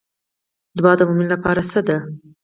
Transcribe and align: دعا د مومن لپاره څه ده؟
دعا 0.77 0.93
د 0.97 1.01
مومن 1.07 1.27
لپاره 1.33 1.61
څه 1.71 1.79
ده؟ 1.87 1.97